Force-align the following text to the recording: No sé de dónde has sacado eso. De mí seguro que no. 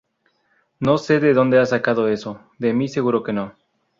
No 0.79 0.97
sé 0.97 1.19
de 1.19 1.31
dónde 1.35 1.59
has 1.59 1.69
sacado 1.69 2.07
eso. 2.07 2.41
De 2.57 2.73
mí 2.73 2.87
seguro 2.87 3.21
que 3.21 3.33
no. 3.33 3.53